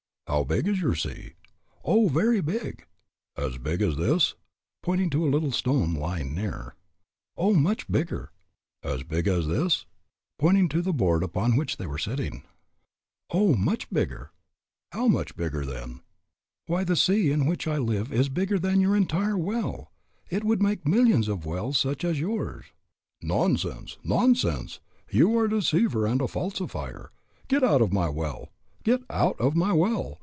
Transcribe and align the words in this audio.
"How 0.27 0.45
big 0.45 0.65
is 0.65 0.79
your 0.79 0.95
sea?" 0.95 1.33
"Oh, 1.83 2.07
very 2.07 2.39
big." 2.39 2.85
"As 3.35 3.57
big 3.57 3.81
as 3.81 3.97
this?" 3.97 4.35
pointing 4.81 5.09
to 5.09 5.25
a 5.25 5.29
little 5.29 5.51
stone 5.51 5.93
lying 5.93 6.33
near. 6.33 6.75
"Oh, 7.35 7.53
much 7.53 7.91
bigger." 7.91 8.31
"As 8.81 9.03
big 9.03 9.27
as 9.27 9.47
this?" 9.47 9.85
pointing 10.39 10.69
to 10.69 10.81
the 10.81 10.93
board 10.93 11.21
upon 11.21 11.57
which 11.57 11.75
they 11.75 11.85
were 11.85 11.97
sitting. 11.97 12.43
"Oh, 13.29 13.55
much 13.57 13.89
bigger." 13.89 14.31
"How 14.93 15.09
much 15.09 15.35
bigger, 15.35 15.65
then?" 15.65 15.99
"Why, 16.65 16.85
the 16.85 16.95
sea 16.95 17.29
in 17.29 17.45
which 17.45 17.67
I 17.67 17.77
live 17.77 18.13
is 18.13 18.29
bigger 18.29 18.57
than 18.57 18.79
your 18.79 18.95
entire 18.95 19.37
well; 19.37 19.91
it 20.29 20.45
would 20.45 20.63
make 20.63 20.87
millions 20.87 21.27
of 21.27 21.45
wells 21.45 21.77
such 21.77 22.05
as 22.05 22.21
yours." 22.21 22.67
"Nonsense, 23.21 23.97
nonsense; 24.01 24.79
you 25.09 25.37
are 25.37 25.45
a 25.45 25.49
deceiver 25.49 26.05
and 26.07 26.21
a 26.21 26.27
falsifier. 26.29 27.11
Get 27.49 27.65
out 27.65 27.81
of 27.81 27.91
my 27.91 28.07
well. 28.07 28.53
Get 28.83 29.01
out 29.09 29.37
of 29.39 29.57
my 29.57 29.73
well. 29.73 30.19